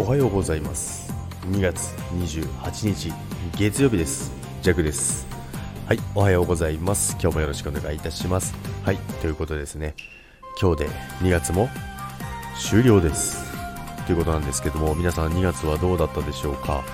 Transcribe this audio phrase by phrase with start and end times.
[0.00, 1.12] おはようございます。
[1.50, 3.12] 2月28日
[3.58, 4.30] 月曜日です。
[4.62, 5.26] ジャクです。
[5.86, 7.16] はいおはようございます。
[7.20, 8.54] 今日もよろしくお願いいたします。
[8.84, 9.96] はいということですね。
[10.62, 10.88] 今日で
[11.20, 11.68] 2月も
[12.56, 13.44] 終了です。
[14.06, 16.84] ということなんですけども皆さん2月はどうだったでしょうか？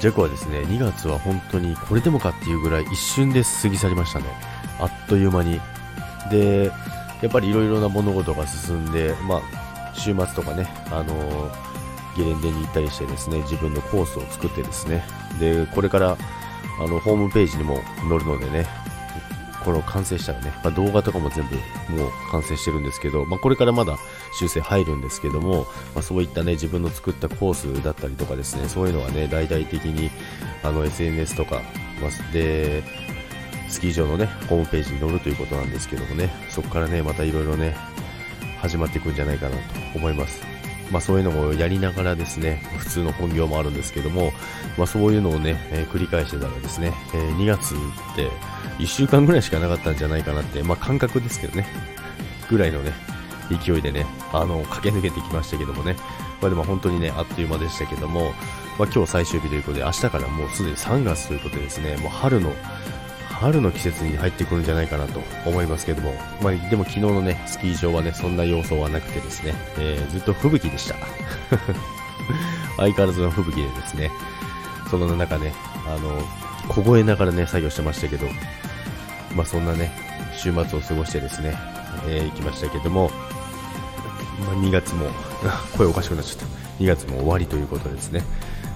[0.00, 4.24] ジャクはですね2月は本当にこれでもかっていうぐらい一瞬で過ぎ去りましたね。
[4.80, 5.60] あっという間に。
[6.30, 6.72] で
[7.20, 11.73] やっぱりいろいろな物事が進んで、まあ、週末とかね、あのー、
[12.16, 15.04] ゲレンデに行ったりしてですね、自分のコースを作ってですね、
[15.38, 16.16] で、これから、
[16.80, 18.66] あの、ホームページにも載るのでね、
[19.64, 21.56] この完成したらね、まあ、動画とかも全部
[21.96, 23.96] もう完成してるんですけど、まあ、これからまだ
[24.38, 30.10] 修正入るんですけども、まあ、そういったね、自分の作ったコースだったりとかですね、そういうのはね、大々的に、
[30.62, 31.62] あの、SNS とか、
[32.00, 32.82] まあ、で、
[33.70, 37.74] スキー場のね、ホームページに載るということなんですけどもね、そこからね、またいろいろね、
[38.60, 39.62] 始まっていくんじゃないかなと
[39.98, 40.53] 思います。
[40.94, 44.30] まあそういうのもやりながらですね、普通の本業もあるんですけども、
[44.78, 47.78] まあそういうのをね、えー、繰り返してたらですね、えー、2月っ
[48.14, 48.30] て
[48.78, 51.66] 1週間ぐらいしかなかったんじゃないかなって、まあ感覚ですけどね、
[52.48, 52.92] ぐらいのね、
[53.64, 55.96] 勢いでね、あの、駆け抜けてきましたけどもね、
[56.40, 58.32] まあでも本当にね、あっという間でしたけども、
[58.78, 62.52] まあ今日最終日ということで、明日からもうすでに3月ということでですね、もう春の
[63.40, 70.96] 春の季節に入ってくるんじゃないかなと思いますけども、まあ、でも昨日のね、スキー場はね、そんな要素はなくてですね、えー、ずっと吹雪でした。
[72.78, 74.10] 相変わらずの吹雪でですね、
[74.90, 75.52] その中ね、
[75.86, 76.22] あの、
[76.68, 78.26] 凍えながらね、作業してましたけど、
[79.34, 79.92] まあそんなね、
[80.36, 81.56] 週末を過ごしてですね、
[82.06, 83.10] えー、行きましたけども、
[84.46, 85.08] まあ、2月も、
[85.76, 86.64] 声おかしくなっちゃった。
[86.82, 88.22] 2月も終わりということですね。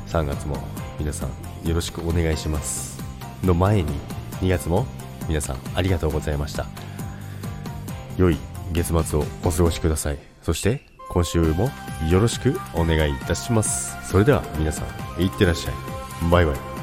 [0.09, 0.57] 3月も
[0.99, 2.99] 皆さんよろしくお願いします。
[3.45, 3.93] の前に、
[4.41, 4.87] 2月も
[5.29, 6.67] 皆さんありがとうございました。
[8.17, 8.39] 良い
[8.73, 10.19] 月末をお過ごしください。
[10.43, 11.71] そして今週も
[12.11, 13.97] よろしくお願いいたします。
[14.09, 14.85] それでは皆さ
[15.19, 15.75] んいってらっしゃい。
[16.31, 16.78] バイバイ。